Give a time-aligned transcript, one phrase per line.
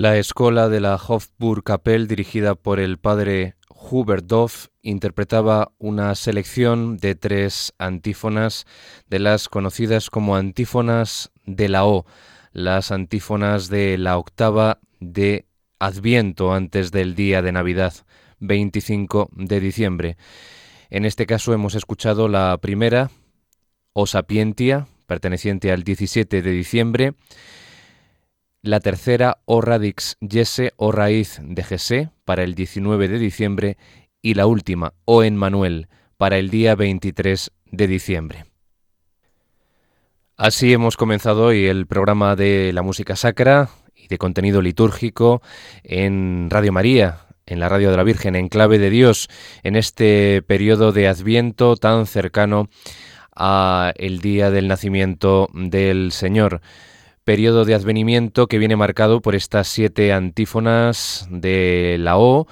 [0.00, 7.14] La escuela de la Hofburg-Kapelle, dirigida por el padre Hubert Doff, interpretaba una selección de
[7.14, 8.64] tres antífonas
[9.10, 12.06] de las conocidas como antífonas de la O,
[12.52, 15.44] las antífonas de la octava de
[15.78, 17.92] Adviento antes del día de Navidad,
[18.38, 20.16] 25 de diciembre.
[20.88, 23.10] En este caso hemos escuchado la primera,
[23.92, 27.12] O Sapientia, perteneciente al 17 de diciembre,
[28.62, 33.76] la tercera O Radix Yese o Raíz de Jesse para el 19 de diciembre
[34.22, 38.44] y la última O Manuel para el día 23 de diciembre.
[40.36, 45.42] Así hemos comenzado hoy el programa de la música sacra y de contenido litúrgico
[45.82, 49.28] en Radio María, en la Radio de la Virgen, en clave de Dios,
[49.62, 52.68] en este periodo de Adviento tan cercano
[53.34, 56.60] a el día del nacimiento del Señor
[57.24, 62.46] periodo de advenimiento que viene marcado por estas siete antífonas de la O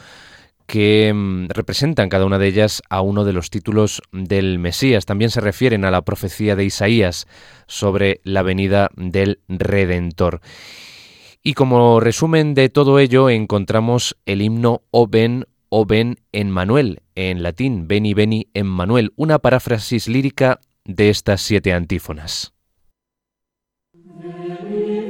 [0.69, 5.07] que mm, representan cada una de ellas a uno de los títulos del Mesías.
[5.07, 7.27] También se refieren a la profecía de Isaías
[7.67, 10.41] sobre la venida del Redentor.
[11.43, 17.01] Y como resumen de todo ello encontramos el himno O Ben, O Ben en Manuel,
[17.15, 22.58] en latín, Beni Beni en Manuel, una paráfrasis lírica de estas siete antífonas.
[24.21, 25.08] Amen.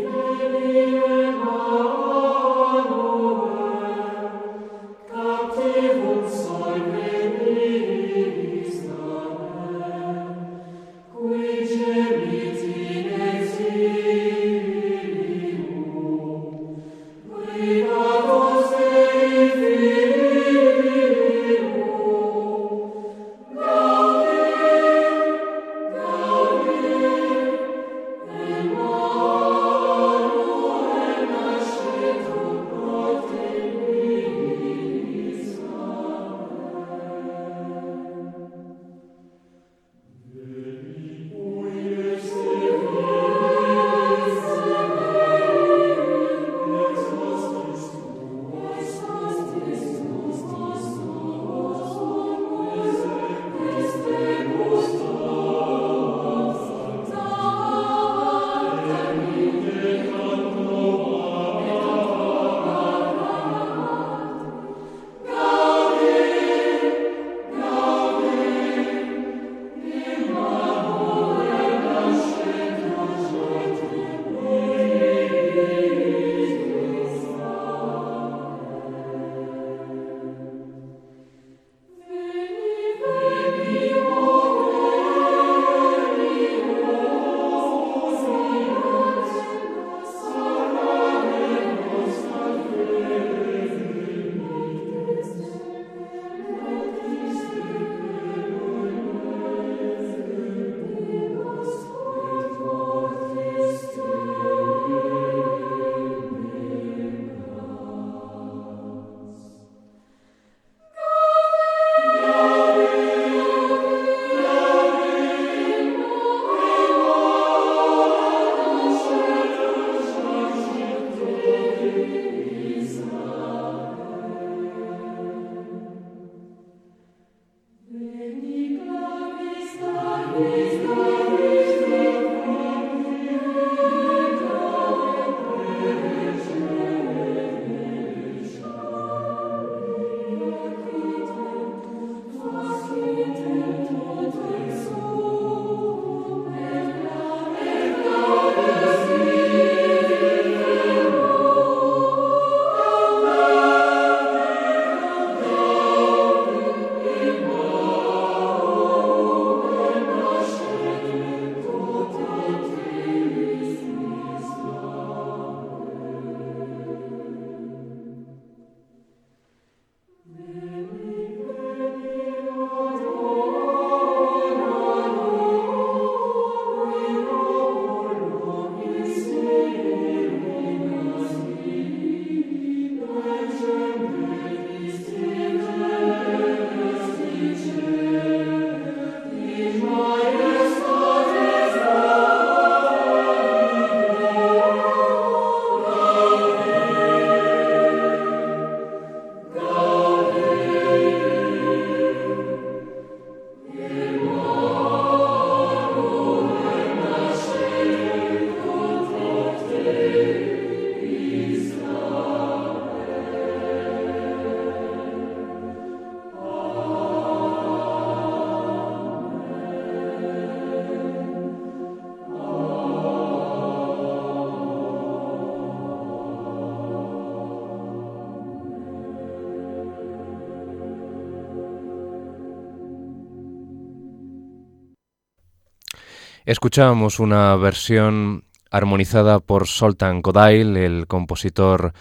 [236.49, 241.93] Escuchábamos una versión armonizada por Soltan Kodail, el compositor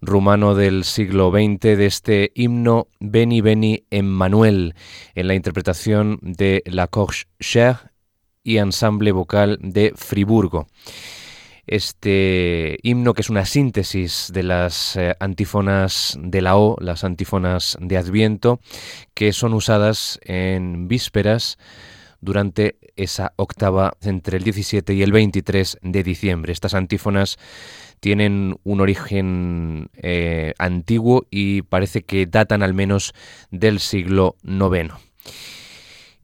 [0.00, 4.76] rumano del siglo XX, de este himno Beni Beni Emmanuel,
[5.16, 7.90] en la interpretación de La Coche Cher
[8.44, 10.68] y ensamble vocal de Friburgo.
[11.66, 17.76] Este himno que es una síntesis de las eh, antífonas de la O, las antífonas
[17.80, 18.60] de Adviento,
[19.12, 21.58] que son usadas en vísperas
[22.20, 26.52] durante esa octava entre el 17 y el 23 de diciembre.
[26.52, 27.38] Estas antífonas
[28.00, 33.14] tienen un origen eh, antiguo y parece que datan al menos
[33.50, 34.92] del siglo IX.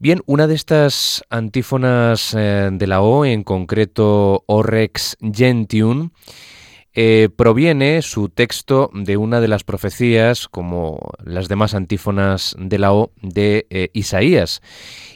[0.01, 6.11] Bien, una de estas antífonas eh, de la O, en concreto Orex Gentium,
[7.01, 12.91] eh, proviene su texto de una de las profecías, como las demás antífonas de la
[12.91, 14.61] O, de eh, Isaías.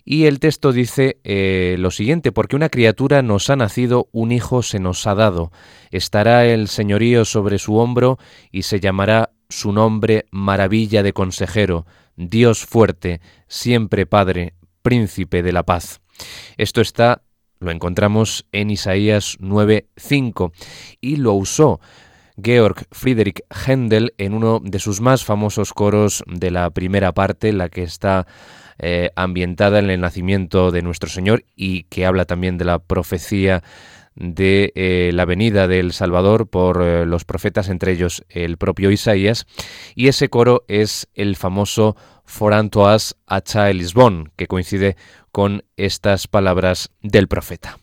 [0.05, 4.63] Y el texto dice eh, lo siguiente, porque una criatura nos ha nacido, un hijo
[4.63, 5.51] se nos ha dado,
[5.91, 8.17] estará el señorío sobre su hombro
[8.49, 11.85] y se llamará su nombre maravilla de consejero,
[12.15, 15.99] Dios fuerte, siempre Padre, príncipe de la paz.
[16.55, 17.23] Esto está
[17.63, 20.51] lo encontramos en Isaías 9:5
[21.01, 21.79] y lo usó
[22.41, 27.69] Georg Friedrich Händel en uno de sus más famosos coros de la primera parte, la
[27.69, 28.27] que está
[28.79, 33.63] eh, ambientada en el nacimiento de nuestro Señor y que habla también de la profecía
[34.15, 39.45] de eh, la venida del Salvador por eh, los profetas, entre ellos el propio Isaías,
[39.95, 44.95] y ese coro es el famoso Forantoas Acha Lisbon, que coincide
[45.31, 47.79] con estas palabras del profeta.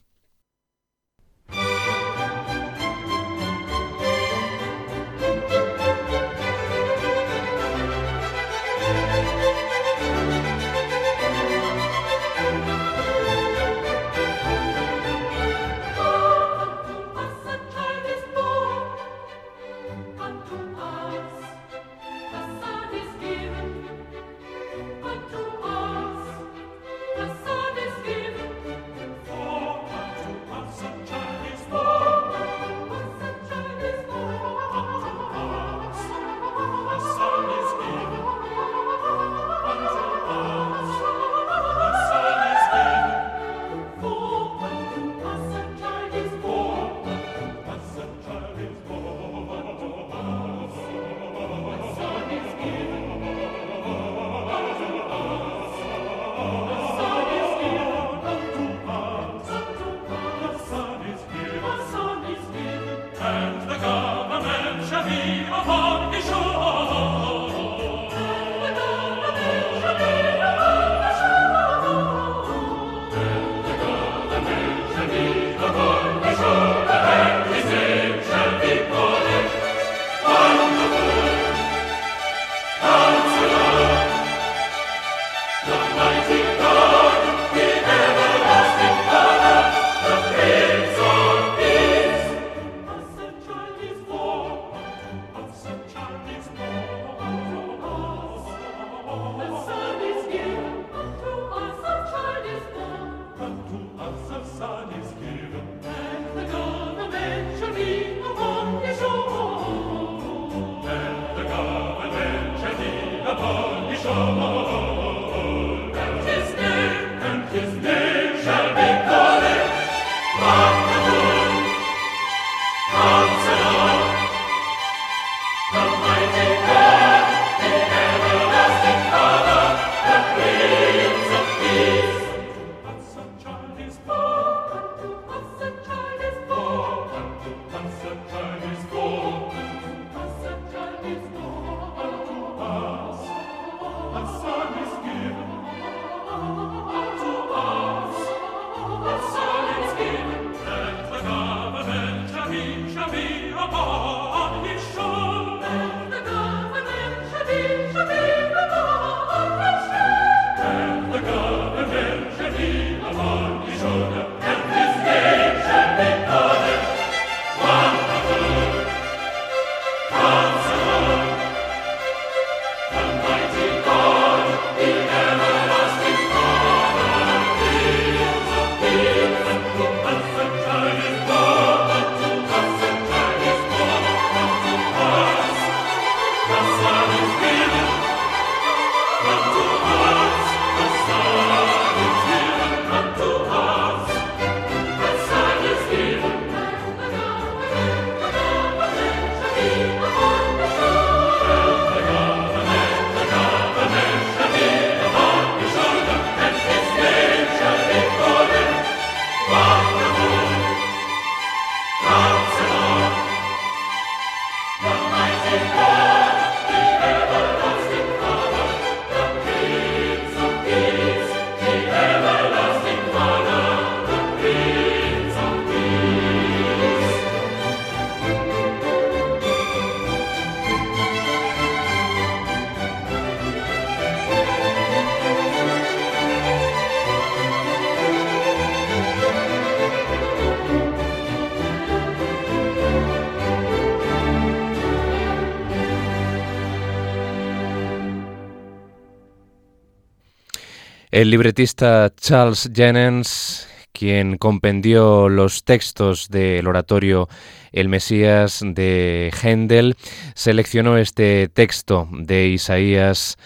[251.11, 257.29] El libretista Charles Jennens, quien compendió los textos del oratorio
[257.73, 259.97] El Mesías de Händel,
[260.37, 263.38] seleccionó este texto de Isaías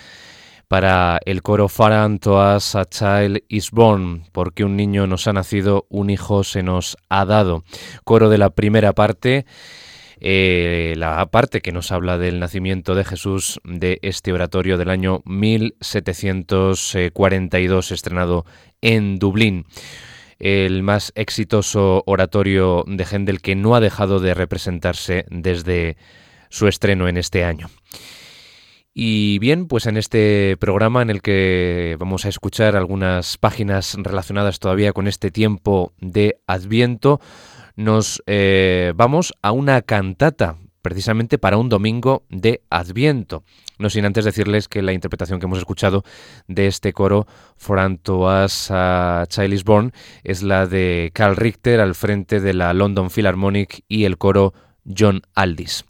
[0.69, 6.11] para el coro Farantoas a Child is Born, porque un niño nos ha nacido, un
[6.11, 7.65] hijo se nos ha dado.
[8.05, 9.47] Coro de la primera parte.
[10.27, 15.21] Eh, la parte que nos habla del nacimiento de Jesús de este oratorio del año
[15.27, 18.47] 1742, estrenado
[18.81, 19.67] en Dublín.
[20.39, 25.99] El más exitoso oratorio de Händel que no ha dejado de representarse desde
[26.49, 27.69] su estreno en este año.
[28.95, 34.59] Y bien, pues en este programa en el que vamos a escuchar algunas páginas relacionadas
[34.59, 37.21] todavía con este tiempo de Adviento,
[37.77, 43.43] nos eh, vamos a una cantata precisamente para un domingo de Adviento.
[43.79, 46.05] No sin antes decirles que la interpretación que hemos escuchado
[46.47, 47.27] de este coro
[47.57, 52.55] For Unto Us a Child is Born es la de Carl Richter al frente de
[52.55, 54.53] la London Philharmonic y el coro
[54.87, 55.85] John Aldis.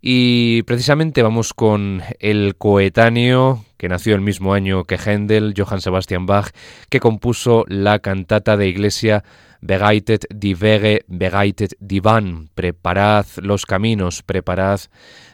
[0.00, 6.26] Y precisamente vamos con el coetáneo que nació el mismo año que Händel, Johann Sebastian
[6.26, 6.50] Bach,
[6.90, 9.24] que compuso la cantata de iglesia
[9.66, 14.80] Begaitet die Wege, begaitet die Bahn, preparad los caminos, preparad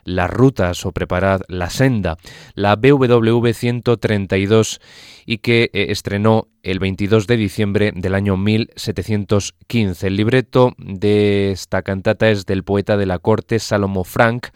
[0.05, 2.17] las rutas o preparad la senda,
[2.55, 4.81] la BWV 132
[5.27, 10.07] y que eh, estrenó el 22 de diciembre del año 1715.
[10.07, 14.47] El libreto de esta cantata es del poeta de la corte Salomo Frank,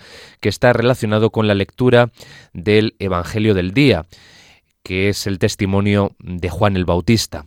[0.40, 2.10] que está relacionado con la lectura
[2.54, 4.06] del Evangelio del día,
[4.82, 7.44] que es el testimonio de Juan el Bautista.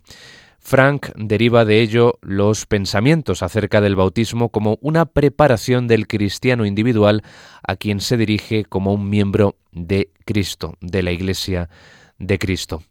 [0.60, 7.22] Frank deriva de ello los pensamientos acerca del bautismo como una preparación del cristiano individual
[7.66, 11.70] a quien se dirige como un miembro de Cristo, de la Iglesia
[12.18, 12.82] de Cristo.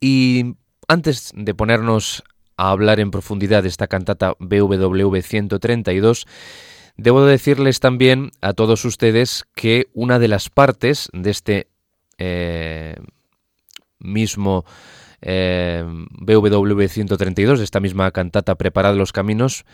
[0.00, 0.56] Y
[0.88, 2.24] antes de ponernos
[2.56, 6.26] a hablar en profundidad de esta cantata BWV 132,
[6.96, 11.68] debo decirles también a todos ustedes que una de las partes de este
[12.18, 12.96] eh,
[14.00, 14.64] mismo
[15.20, 19.64] eh, BWV 132, esta misma cantata Preparad los Caminos,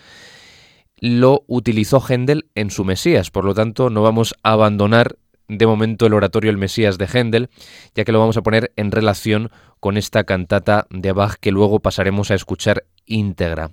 [0.99, 3.31] lo utilizó Händel en su Mesías.
[3.31, 5.17] Por lo tanto, no vamos a abandonar
[5.49, 7.51] de momento el oratorio El Mesías de Händel,
[7.95, 11.81] ya que lo vamos a poner en relación con esta cantata de Bach que luego
[11.81, 13.71] pasaremos a escuchar íntegra.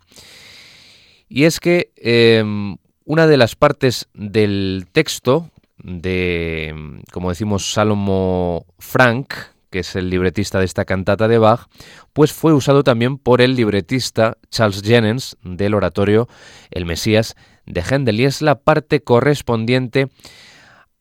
[1.30, 9.34] Y es que em, una de las partes del texto de, como decimos, Salomo Frank,
[9.72, 11.68] que es el libretista de esta cantata de Bach,
[12.14, 16.28] pues fue usado también por el libretista Charles Jennens del oratorio
[16.70, 20.10] El Mesías de Händel y es la parte correspondiente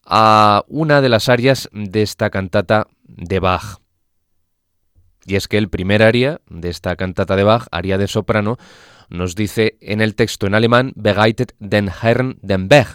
[0.07, 3.81] a una de las arias de esta cantata de Bach.
[5.27, 8.57] Y es que el primer aria de esta cantata de Bach, aria de soprano,
[9.11, 12.87] nos dice en el texto en alemán Begeitet den Herrn den Weg,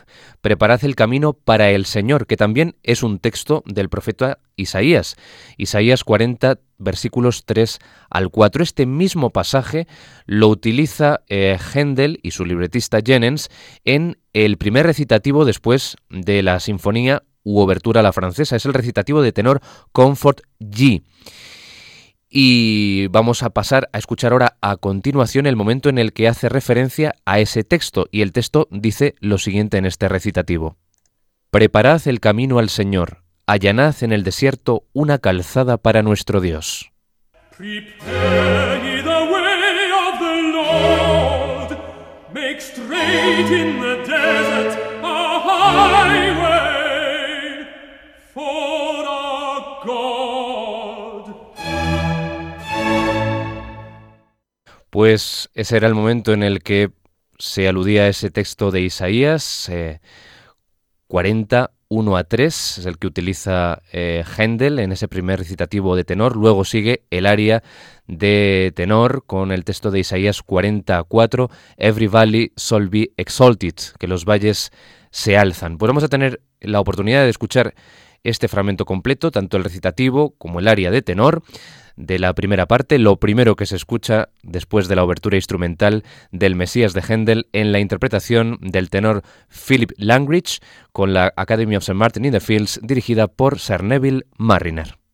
[0.41, 5.17] preparad el camino para el Señor, que también es un texto del profeta Isaías.
[5.57, 8.63] Isaías 40, versículos 3 al 4.
[8.63, 9.87] Este mismo pasaje
[10.25, 13.49] lo utiliza eh, Händel y su libretista Jennens
[13.83, 18.55] en el primer recitativo después de la sinfonía u obertura a la francesa.
[18.55, 21.03] Es el recitativo de tenor Comfort G.
[22.37, 26.49] Y vamos a pasar a escuchar ahora a continuación el momento en el que hace
[26.49, 30.75] referencia a ese texto, y el texto dice lo siguiente en este recitativo.
[31.49, 36.91] Preparad el camino al Señor, allanad en el desierto una calzada para nuestro Dios.
[54.95, 56.89] Pues ese era el momento en el que
[57.37, 59.69] se aludía a ese texto de Isaías,
[61.07, 65.97] 40, eh, 1 a 3, es el que utiliza eh, Händel en ese primer recitativo
[65.97, 66.37] de tenor.
[66.37, 67.61] Luego sigue el aria
[68.07, 74.23] de tenor con el texto de Isaías 44, Every valley shall be exalted, que los
[74.23, 74.71] valles
[75.11, 75.77] se alzan.
[75.77, 77.75] Pues vamos a tener la oportunidad de escuchar
[78.25, 81.43] este fragmento completo, tanto el recitativo como el aria de tenor
[81.95, 86.55] de la primera parte, lo primero que se escucha después de la obertura instrumental del
[86.55, 90.59] Mesías de Händel en la interpretación del tenor Philip Langridge
[90.91, 91.93] con la Academy of St.
[91.93, 95.04] Martin in the Fields dirigida por Sir Neville Marriner.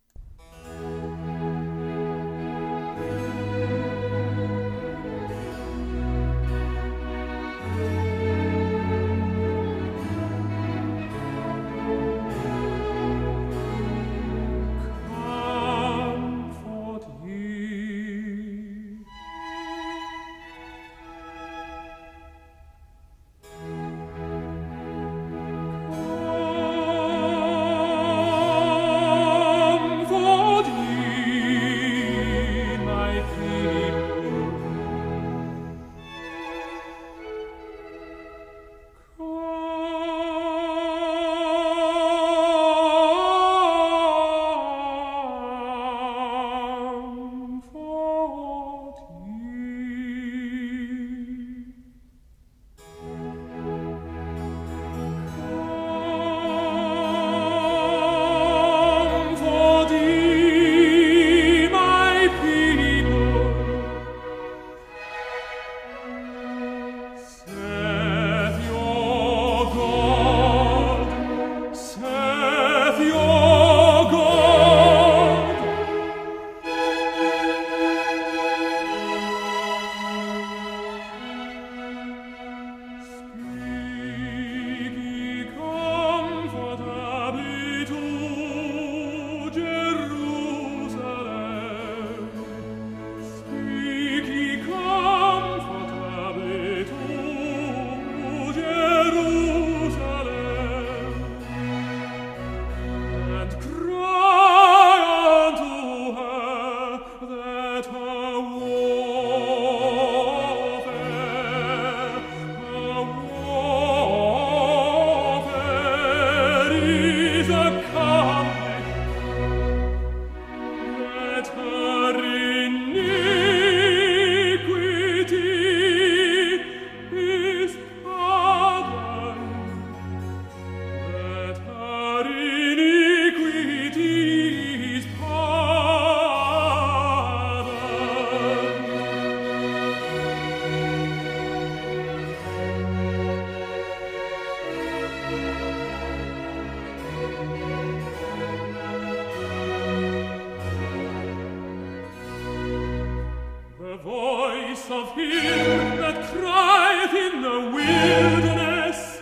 [154.92, 159.22] of him that crieth in the wilderness.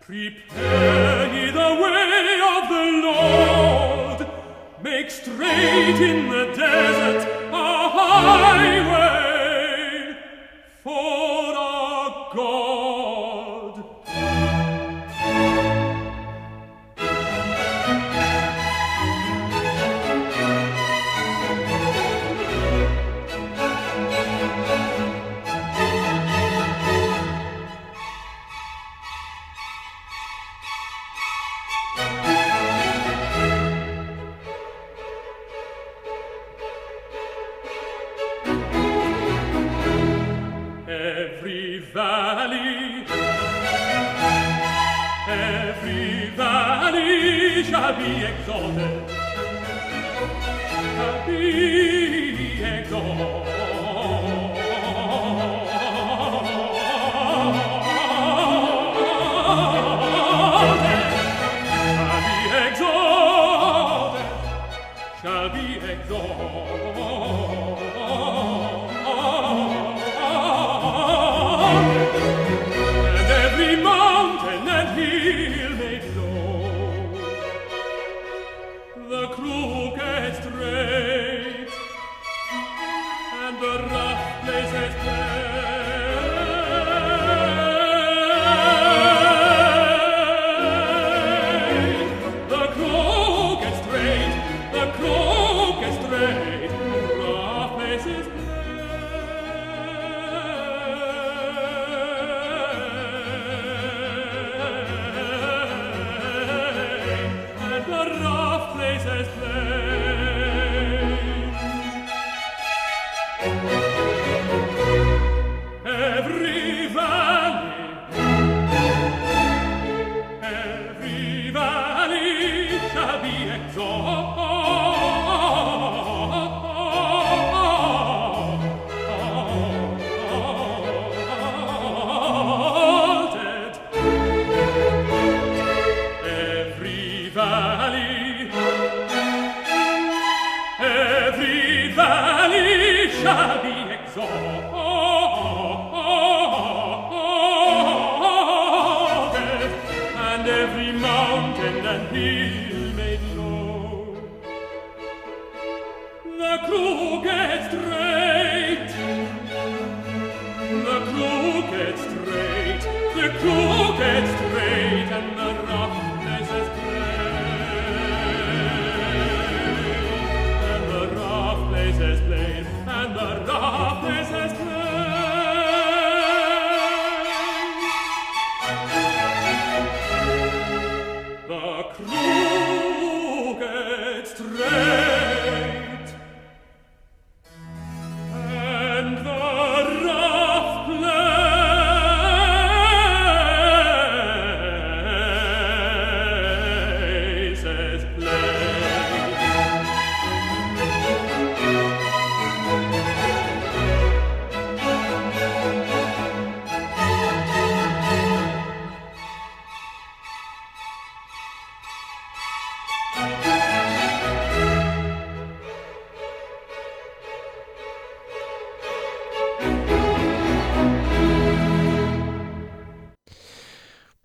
[0.00, 4.20] Prepare ye the way of the Lord,
[4.82, 6.31] make straight in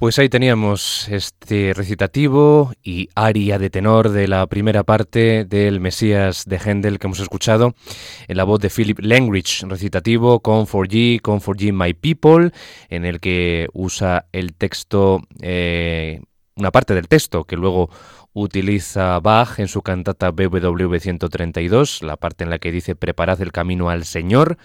[0.07, 6.45] Pues ahí teníamos este recitativo y aria de tenor de la primera parte del Mesías
[6.45, 7.75] de Händel que hemos escuchado
[8.29, 12.51] en la voz de Philip Langridge, recitativo con 4G, con 4G My People,
[12.87, 16.21] en el que usa el texto, eh,
[16.57, 17.89] una parte del texto que luego
[18.33, 23.51] utiliza Bach en su cantata BWV 132, la parte en la que dice Preparad el
[23.51, 24.57] camino al Señor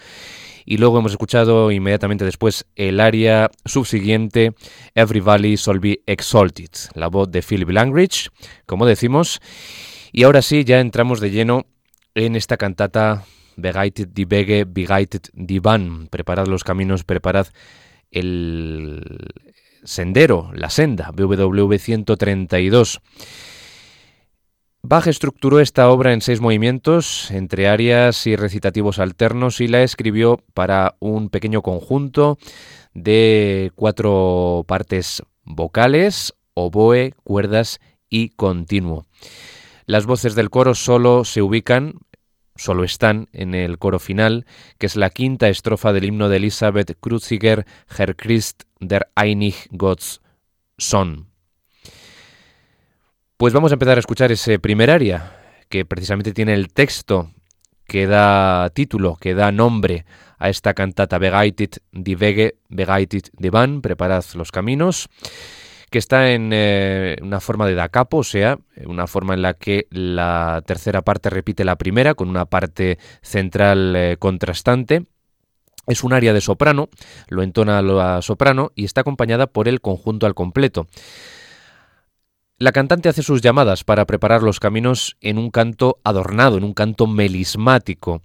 [0.65, 4.55] y luego hemos escuchado inmediatamente después el área subsiguiente
[4.95, 8.31] Every Valley Shall Be Exalted, la voz de Philip Langridge,
[8.67, 9.41] como decimos.
[10.13, 11.67] Y ahora sí, ya entramos de lleno
[12.15, 13.25] en esta cantata
[13.57, 16.09] Begaitet die Bege, Begaitet die Bahn.
[16.09, 17.49] Preparad los caminos, preparad
[18.11, 19.03] el
[19.85, 23.01] sendero, la senda, BWV 132.
[24.85, 30.41] Bach estructuró esta obra en seis movimientos, entre arias y recitativos alternos, y la escribió
[30.55, 32.37] para un pequeño conjunto
[32.93, 39.07] de cuatro partes vocales, oboe, cuerdas y continuo.
[39.87, 41.95] Las voces del coro solo se ubican
[42.57, 44.47] solo están en el coro final,
[44.79, 50.21] que es la quinta estrofa del himno de Elisabeth Kreuziger, Herr Christ der Einig Gottes
[50.79, 51.29] Son.
[53.37, 55.39] Pues vamos a empezar a escuchar ese primer aria,
[55.69, 57.31] que precisamente tiene el texto
[57.87, 60.05] que da título, que da nombre
[60.39, 65.09] a esta cantata Begaitit die Wege, Begaitit die Van, preparad los caminos
[65.93, 69.55] que está en eh, una forma de da capo, o sea, una forma en la
[69.55, 75.07] que la tercera parte repite la primera con una parte central eh, contrastante.
[75.87, 76.89] Es un área de soprano,
[77.29, 80.87] lo entona la soprano y está acompañada por el conjunto al completo.
[82.57, 86.75] La cantante hace sus llamadas para preparar los caminos en un canto adornado, en un
[86.75, 88.23] canto melismático.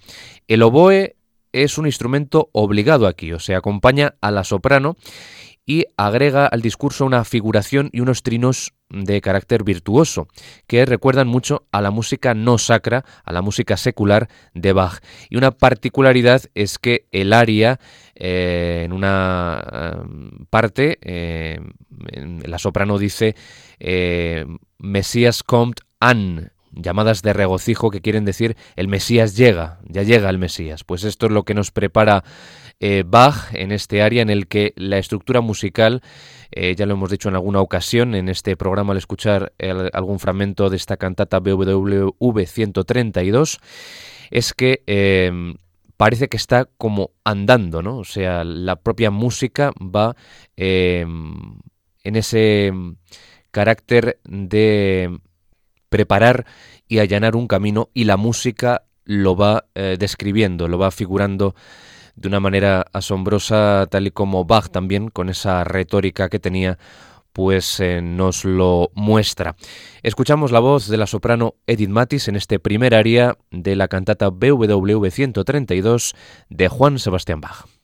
[0.47, 1.15] El oboe
[1.51, 4.95] es un instrumento obligado aquí, o sea, acompaña a la soprano
[5.67, 10.29] y agrega al discurso una figuración y unos trinos de carácter virtuoso,
[10.65, 15.01] que recuerdan mucho a la música no sacra, a la música secular de Bach.
[15.29, 17.81] Y una particularidad es que el aria,
[18.15, 23.35] eh, en una eh, parte, eh, la soprano dice
[24.77, 30.37] Mesías kommt an, llamadas de regocijo que quieren decir el Mesías llega, ya llega el
[30.37, 30.83] Mesías.
[30.83, 32.23] Pues esto es lo que nos prepara
[32.79, 36.01] eh, Bach en este área en el que la estructura musical,
[36.51, 39.53] eh, ya lo hemos dicho en alguna ocasión en este programa al escuchar
[39.93, 43.59] algún fragmento de esta cantata BWV 132,
[44.31, 45.55] es que em,
[45.97, 47.97] parece que está como andando, ¿no?
[47.97, 50.15] O sea, la propia música va
[50.55, 51.59] em,
[52.03, 52.71] en ese
[53.51, 55.19] carácter de
[55.89, 56.45] preparar
[56.87, 61.55] y allanar un camino y la música lo va eh, describiendo, lo va figurando
[62.17, 66.77] de una manera asombrosa, tal y como Bach también, con esa retórica que tenía,
[67.31, 69.55] pues eh, nos lo muestra.
[70.01, 74.29] Escuchamos la voz de la soprano Edith Matis en este primer aria de la cantata
[74.29, 76.15] BWV 132
[76.49, 77.76] de Juan Sebastián Bach.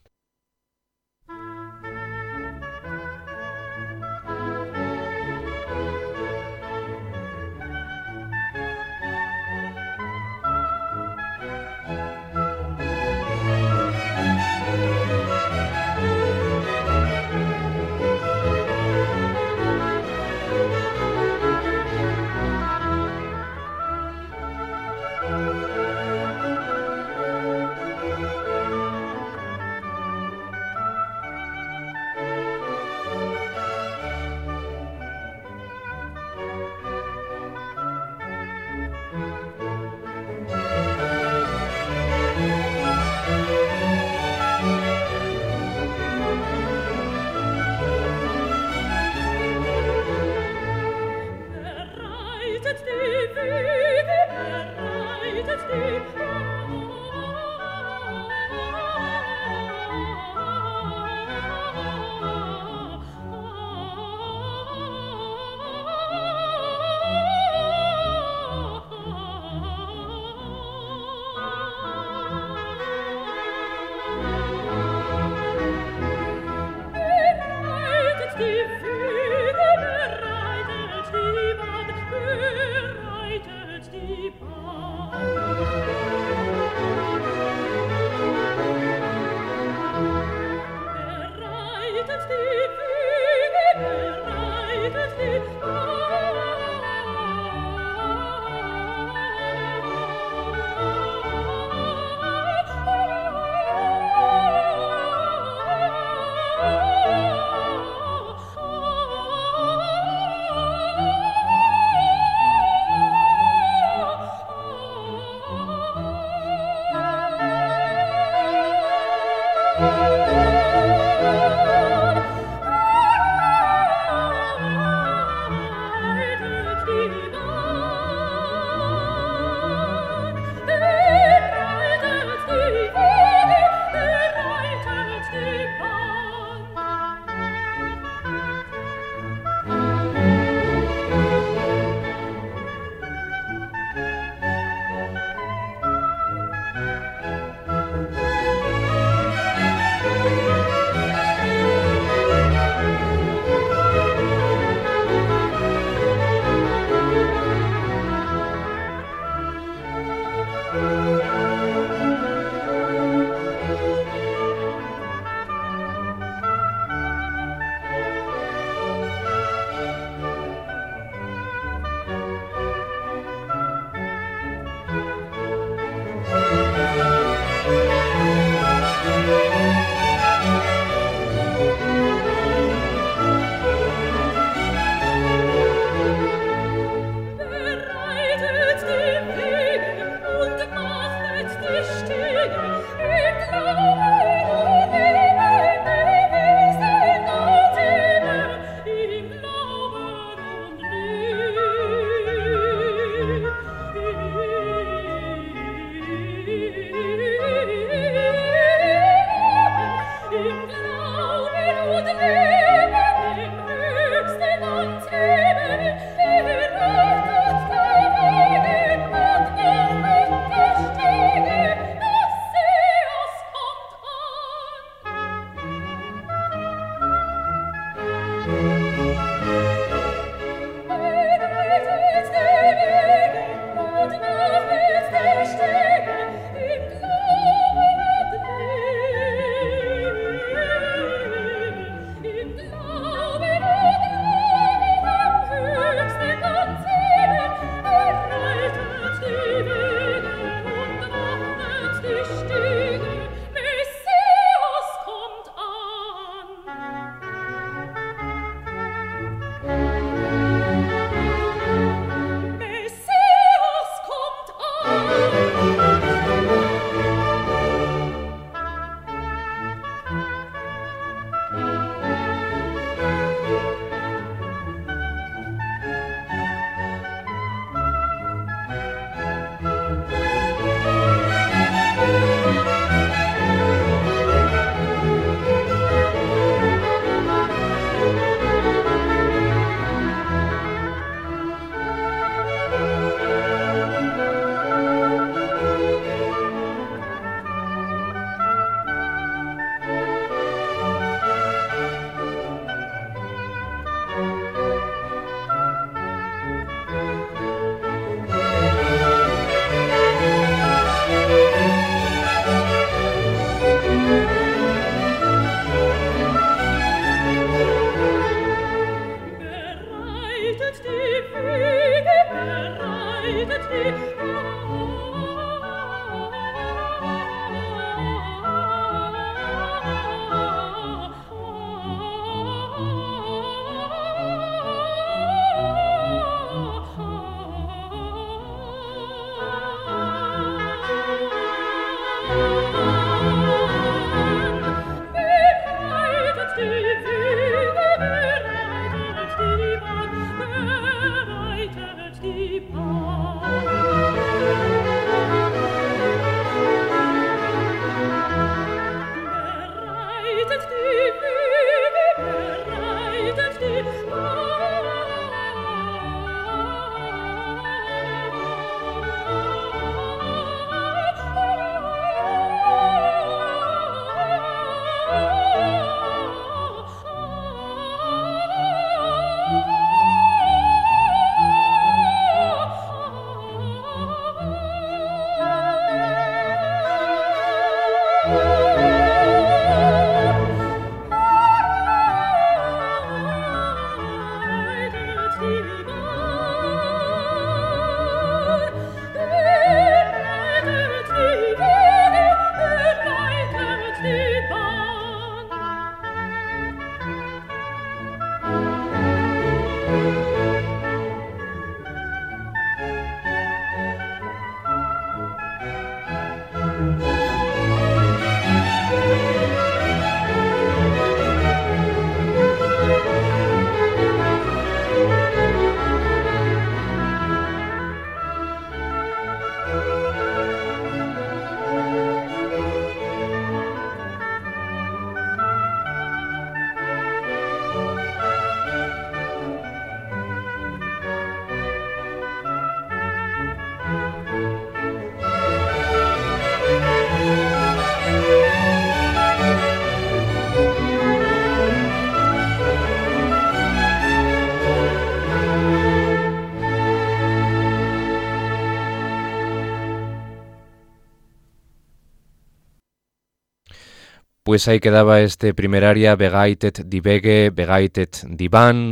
[464.53, 468.51] Pues ahí quedaba este primer área, Begaitet die Wege, Begaitet die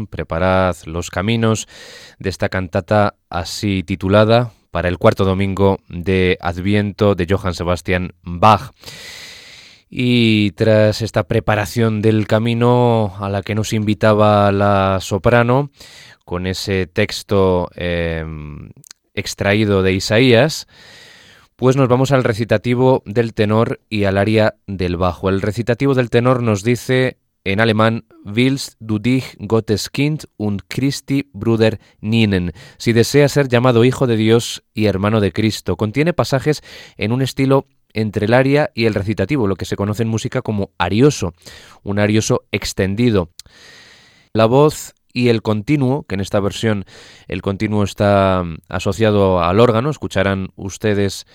[0.10, 1.68] preparad los caminos
[2.18, 8.72] de esta cantata así titulada para el cuarto domingo de Adviento de Johann Sebastian Bach.
[9.88, 15.70] Y tras esta preparación del camino a la que nos invitaba la soprano,
[16.26, 18.26] con ese texto eh,
[19.14, 20.68] extraído de Isaías,
[21.62, 25.30] pues nos vamos al recitativo del tenor y al área del bajo.
[25.30, 31.30] El recitativo del tenor nos dice en alemán Willst du dich Gottes Kind und Christi
[31.34, 32.54] Bruder nennen?
[32.80, 35.78] Si desea ser llamado hijo de Dios y hermano de Cristo.
[35.78, 36.64] Contiene pasajes
[36.98, 40.42] en un estilo entre el aria y el recitativo, lo que se conoce en música
[40.42, 41.36] como arioso,
[41.84, 43.30] un arioso extendido.
[44.34, 46.86] La voz y el continuo, que en esta versión
[47.28, 51.26] el continuo está mm, asociado al órgano, escucharán ustedes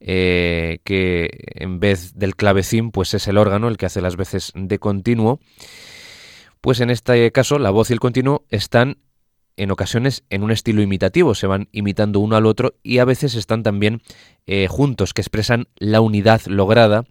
[0.00, 4.52] eh, que en vez del clavecín, pues es el órgano el que hace las veces
[4.54, 5.40] de continuo,
[6.60, 8.98] pues en este caso la voz y el continuo están
[9.56, 13.34] en ocasiones en un estilo imitativo, se van imitando uno al otro y a veces
[13.34, 14.02] están también
[14.46, 17.04] eh, juntos, que expresan la unidad lograda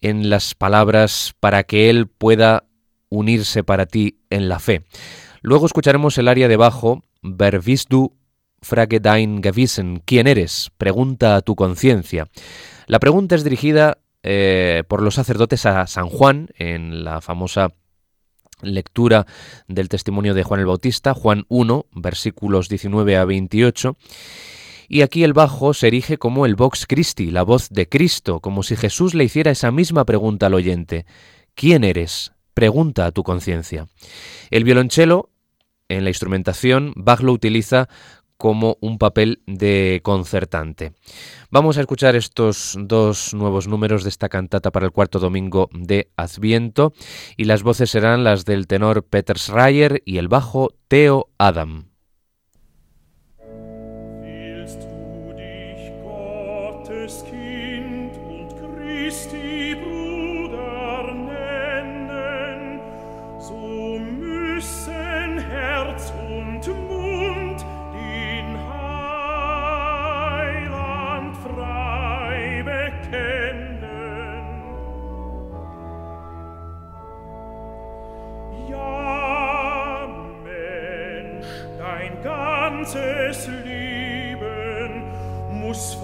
[0.00, 2.64] en las palabras para que Él pueda
[3.10, 4.84] unirse para ti en la fe.
[5.48, 8.12] Luego escucharemos el área de bajo, Wer bist du,
[8.60, 10.70] frage dein Gewissen, ¿quién eres?
[10.76, 12.28] Pregunta a tu conciencia.
[12.86, 17.72] La pregunta es dirigida eh, por los sacerdotes a San Juan en la famosa
[18.60, 19.26] lectura
[19.68, 23.96] del testimonio de Juan el Bautista, Juan 1, versículos 19 a 28.
[24.86, 28.62] Y aquí el bajo se erige como el Vox Christi, la voz de Cristo, como
[28.62, 31.06] si Jesús le hiciera esa misma pregunta al oyente.
[31.54, 32.32] ¿Quién eres?
[32.52, 33.88] Pregunta a tu conciencia.
[34.50, 35.30] El violonchelo,
[35.88, 37.88] en la instrumentación, Bach lo utiliza
[38.38, 40.92] como un papel de concertante.
[41.50, 46.10] Vamos a escuchar estos dos nuevos números de esta cantata para el cuarto domingo de
[46.16, 46.92] Adviento
[47.36, 51.87] y las voces serán las del tenor Peter Schreier y el bajo Theo Adam.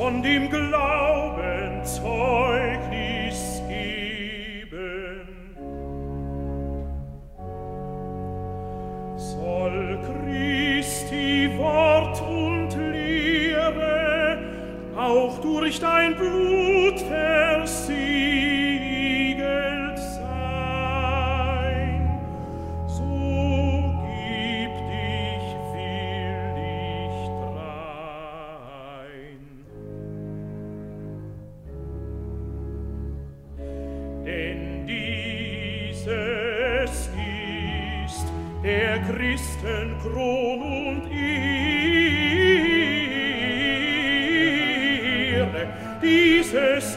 [0.05, 5.27] von dem Glauben Zeugnis geben.
[9.17, 14.41] Soll Christi Wort und Lehre
[14.95, 17.84] auch durch dein Blut versorgen,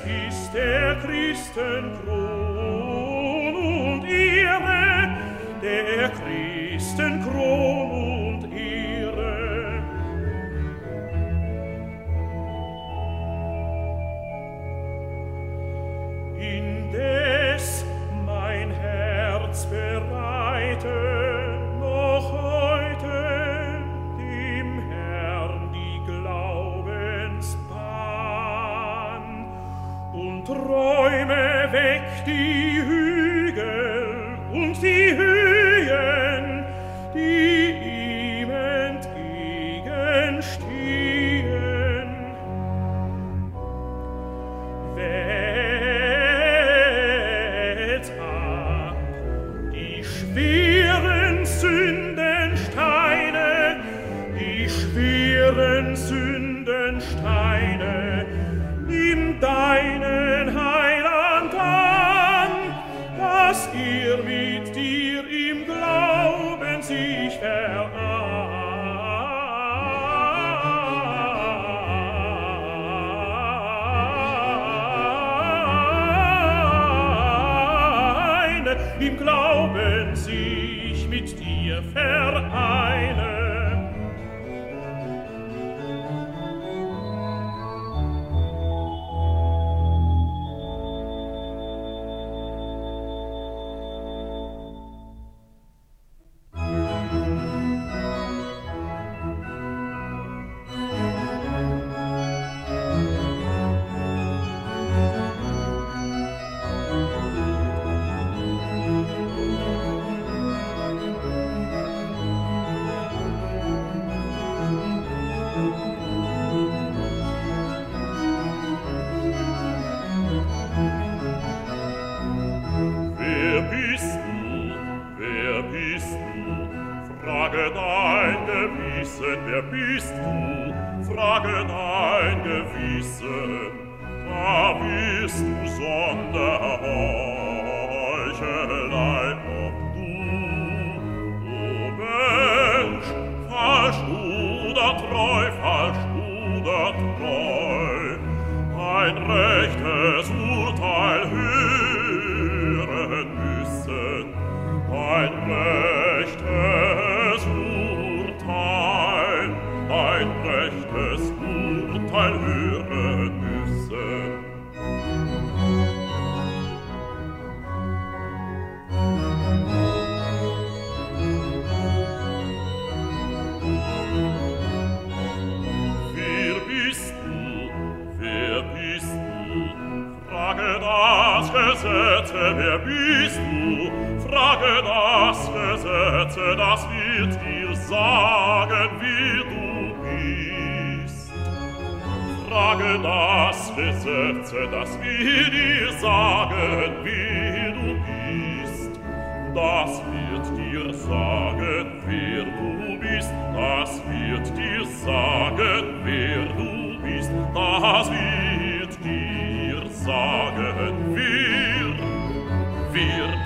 [0.05, 2.26] ist der Christengrund.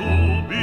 [0.02, 0.62] du bist.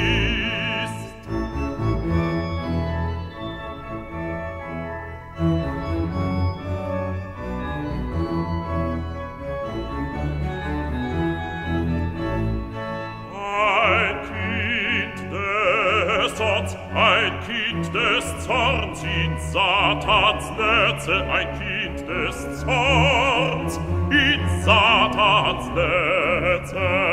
[16.95, 23.81] Ein Kind des Zorns, in Satans Netze, ein Kind des Zorns,
[24.11, 27.08] in Satans Netze.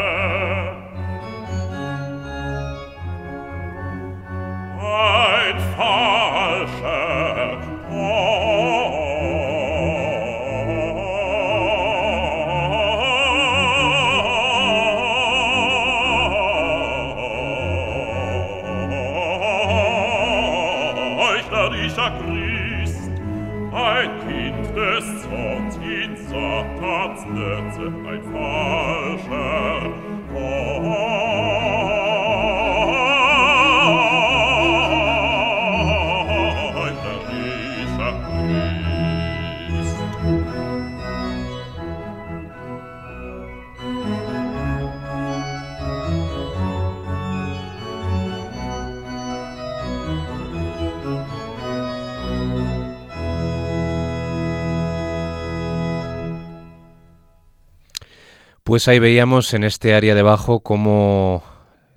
[58.76, 61.42] Pues ahí veíamos en este área debajo como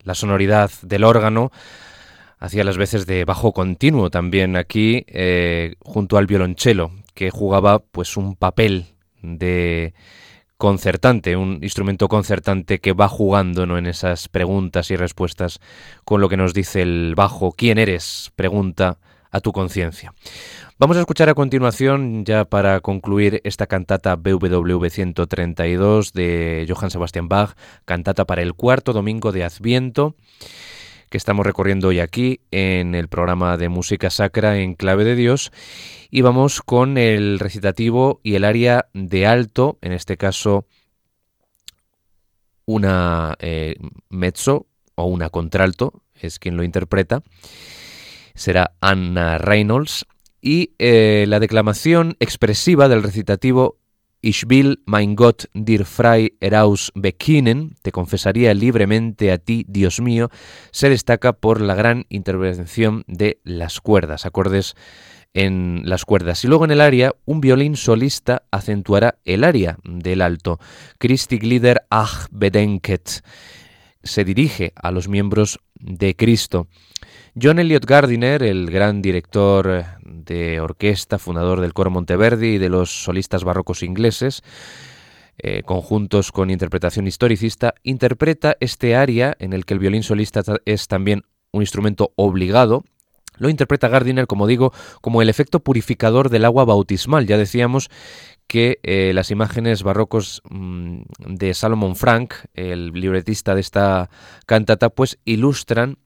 [0.05, 1.51] la sonoridad del órgano
[2.39, 8.17] hacía las veces de bajo continuo también aquí eh, junto al violonchelo que jugaba pues
[8.17, 9.93] un papel de
[10.57, 13.77] concertante, un instrumento concertante que va jugando ¿no?
[13.77, 15.59] en esas preguntas y respuestas
[16.05, 17.51] con lo que nos dice el bajo.
[17.51, 18.31] ¿Quién eres?
[18.37, 18.99] Pregunta
[19.31, 20.15] a tu conciencia.
[20.79, 27.29] Vamos a escuchar a continuación, ya para concluir, esta cantata BWV 132 de Johann Sebastian
[27.29, 30.15] Bach, cantata para el cuarto domingo de Adviento,
[31.11, 35.51] que estamos recorriendo hoy aquí en el programa de música sacra en clave de Dios.
[36.11, 40.67] Y vamos con el recitativo y el área de alto, en este caso
[42.67, 43.77] una eh,
[44.11, 47.23] mezzo o una contralto, es quien lo interpreta.
[48.39, 50.07] Será Anna Reynolds
[50.41, 53.79] y eh, la declamación expresiva del recitativo
[54.21, 60.29] Ich will mein Gott dir frei heraus bekennen, te confesaría libremente a ti, Dios mío,
[60.73, 64.75] se destaca por la gran intervención de las cuerdas, acordes
[65.35, 66.45] en las cuerdas.
[66.45, 70.59] Y luego en el aria, un violín solista acentuará el aria del alto.
[70.99, 73.23] Christi Glieder ach bedenket.
[74.03, 76.67] Se dirige a los miembros de Cristo.
[77.41, 83.05] John Elliot Gardiner, el gran director de orquesta, fundador del coro Monteverdi y de los
[83.05, 84.43] solistas barrocos ingleses,
[85.39, 90.89] eh, conjuntos con interpretación historicista, interpreta este aria en el que el violín solista es
[90.89, 91.23] también
[91.53, 92.83] un instrumento obligado.
[93.37, 97.27] Lo interpreta Gardiner, como digo, como el efecto purificador del agua bautismal.
[97.27, 97.89] Ya decíamos
[98.49, 104.11] que eh, las imágenes barrocos mm, de Salomon Frank, el libretista de esta
[104.47, 105.99] cantata, pues ilustran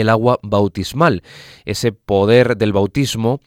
[0.00, 1.22] el agua bautismal,
[1.64, 3.40] ese poder del bautismo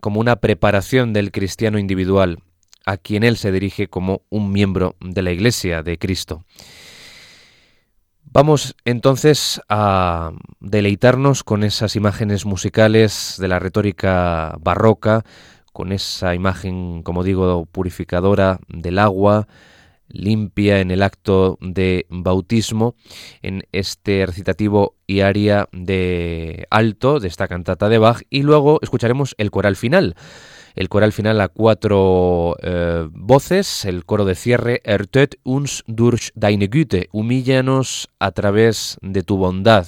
[0.00, 2.38] como una preparación del cristiano individual,
[2.86, 6.44] a quien él se dirige como un miembro de la Iglesia de Cristo.
[8.30, 15.24] Vamos entonces a deleitarnos con esas imágenes musicales de la retórica barroca,
[15.72, 19.48] con esa imagen, como digo, purificadora del agua,
[20.08, 22.94] limpia en el acto de bautismo,
[23.42, 29.34] en este recitativo y aria de alto de esta cantata de Bach, y luego escucharemos
[29.38, 30.14] el coral final.
[30.74, 36.68] El coral final a cuatro eh, voces, el coro de cierre, Ertet uns durch deine
[36.68, 39.86] Güte, humíllanos a través de tu bondad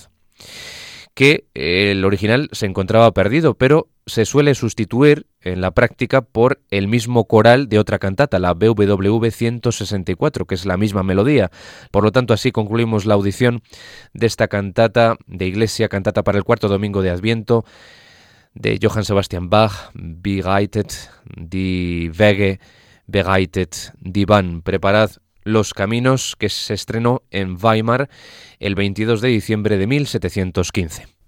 [1.20, 6.88] que el original se encontraba perdido, pero se suele sustituir en la práctica por el
[6.88, 11.50] mismo coral de otra cantata, la BWV 164, que es la misma melodía.
[11.90, 13.60] Por lo tanto, así concluimos la audición
[14.14, 17.66] de esta cantata de Iglesia, cantata para el cuarto domingo de Adviento,
[18.54, 22.60] de Johann Sebastian Bach, Begleitet die Wege,
[23.06, 24.62] Begleitet die Bahn.
[24.62, 28.09] Preparad los Caminos, que se estrenó en Weimar
[28.59, 31.19] el 22 de diciembre de 1715.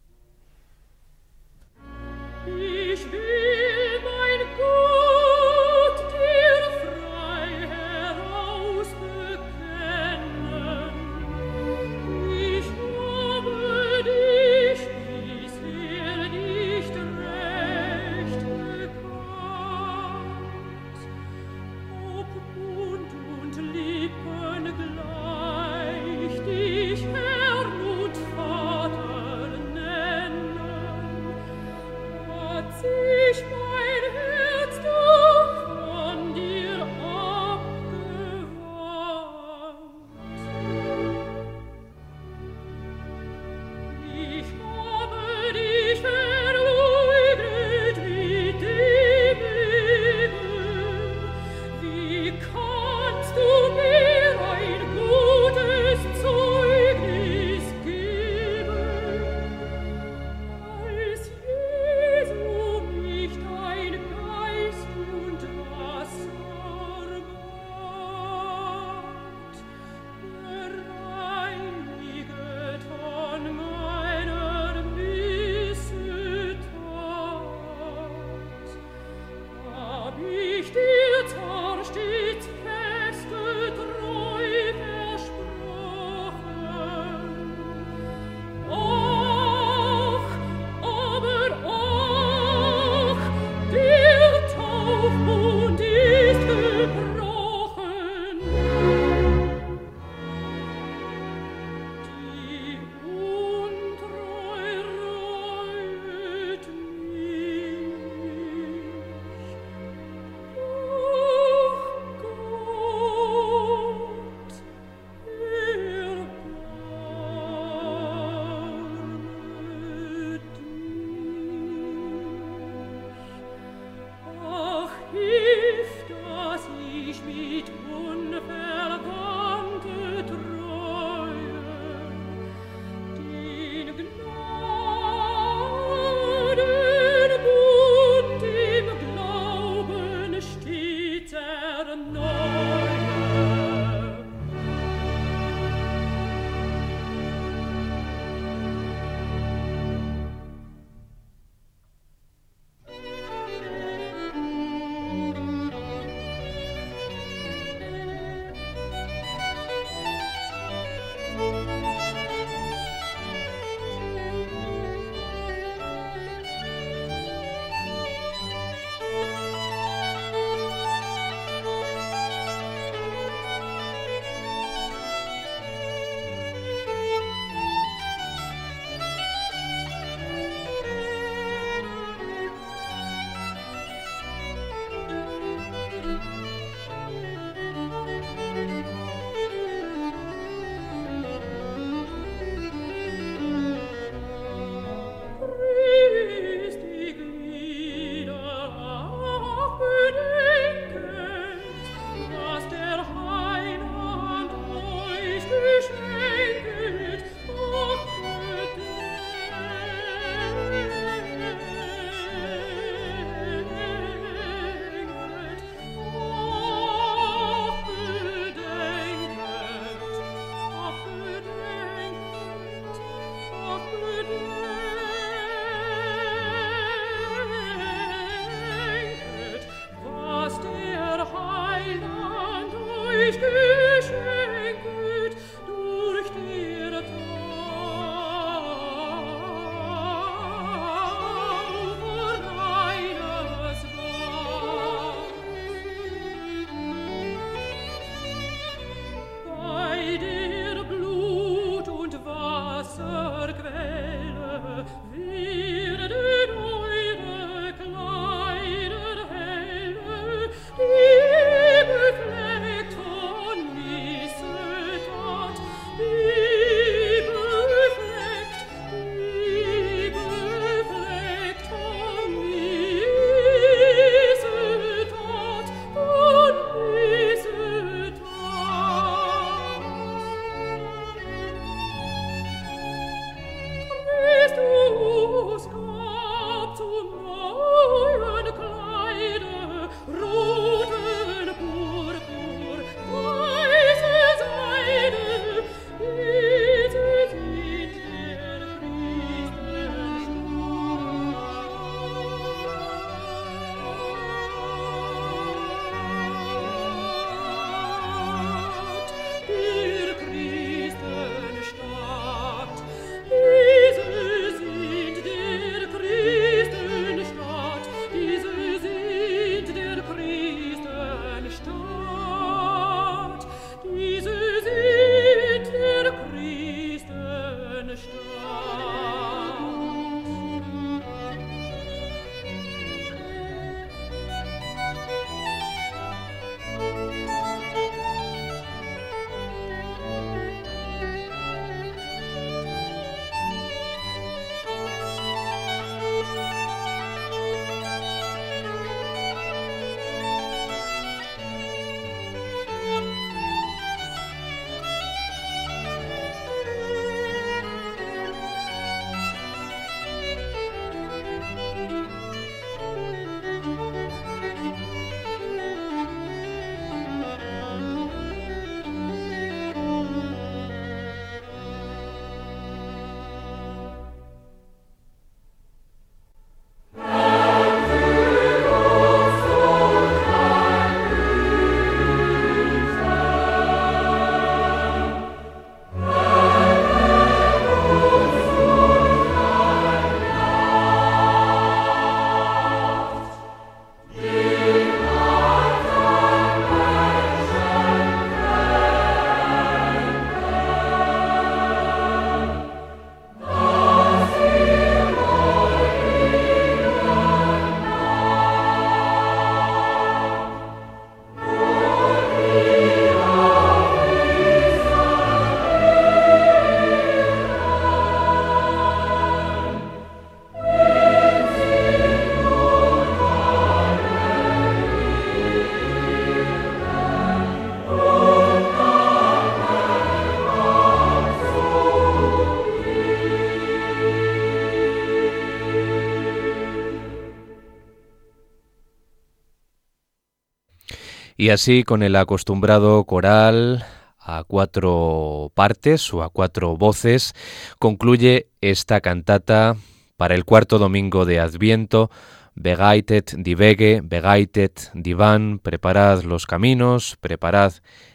[441.43, 443.85] Y así, con el acostumbrado coral
[444.21, 447.35] a cuatro partes o a cuatro voces,
[447.81, 449.75] concluye esta cantata
[450.17, 452.13] para el cuarto domingo de Adviento,
[452.55, 457.73] Begaitet divege, begaitet divan, preparad los caminos, preparad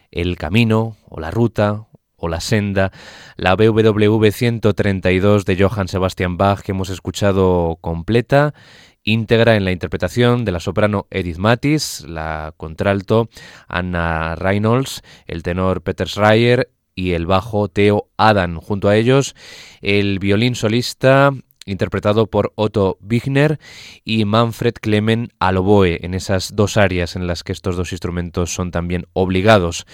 [0.10, 2.94] el camino o la ruta o la senda,
[3.36, 8.54] la BWV 132 de Johann Sebastian Bach que hemos escuchado completa
[9.08, 13.30] íntegra en la interpretación de la soprano Edith Matis, la contralto
[13.70, 18.60] Anna Reynolds, el tenor Peter Schreier y el bajo Theo Adam.
[18.60, 19.34] Junto a ellos,
[19.82, 21.32] el violín solista
[21.66, 23.60] interpretado por Otto Wigner
[24.04, 28.54] y Manfred Clemen al oboe, en esas dos áreas en las que estos dos instrumentos
[28.54, 29.86] son también obligados.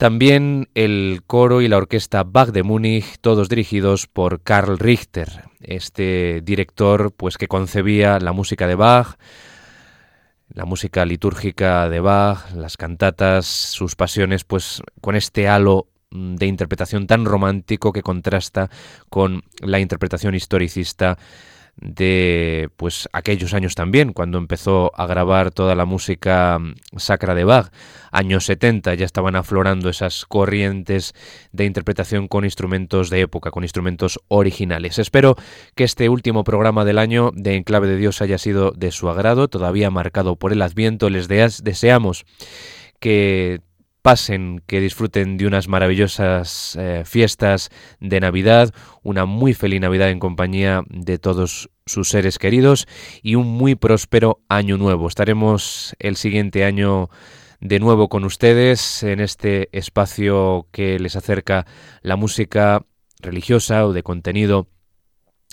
[0.00, 5.28] También el coro y la orquesta Bach de Múnich, todos dirigidos por Karl Richter,
[5.60, 9.18] este director pues que concebía la música de Bach,
[10.48, 17.06] la música litúrgica de Bach, las cantatas, sus pasiones, pues con este halo de interpretación
[17.06, 18.70] tan romántico que contrasta
[19.10, 21.18] con la interpretación historicista
[21.80, 27.44] de pues aquellos años también, cuando empezó a grabar toda la música mm, sacra de
[27.44, 27.72] Bach.
[28.12, 31.14] Años 70 ya estaban aflorando esas corrientes
[31.52, 34.98] de interpretación con instrumentos de época, con instrumentos originales.
[34.98, 35.36] Espero
[35.74, 39.48] que este último programa del año de Enclave de Dios haya sido de su agrado,
[39.48, 41.08] todavía marcado por el Adviento.
[41.08, 42.24] Les deseamos
[42.98, 43.60] que
[44.02, 47.70] pasen, que disfruten de unas maravillosas eh, fiestas
[48.00, 48.72] de Navidad,
[49.02, 52.86] una muy feliz Navidad en compañía de todos sus seres queridos
[53.22, 55.08] y un muy próspero año nuevo.
[55.08, 57.10] Estaremos el siguiente año
[57.60, 61.66] de nuevo con ustedes en este espacio que les acerca
[62.02, 62.86] la música
[63.18, 64.68] religiosa o de contenido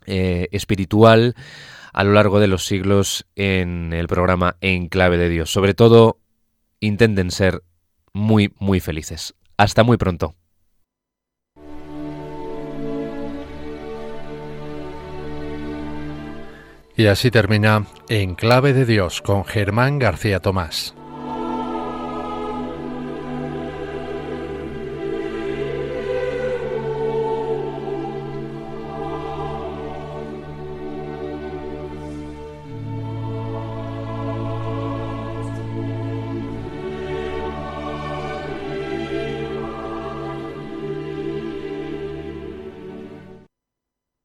[0.05, 1.35] eh, espiritual
[1.91, 5.51] a lo largo de los siglos en el programa En Clave de Dios.
[5.51, 6.19] Sobre todo,
[6.79, 7.63] intenten ser
[8.17, 9.35] muy, muy felices.
[9.57, 10.35] Hasta muy pronto.
[16.97, 20.96] Y así termina En Clave de Dios con Germán García Tomás.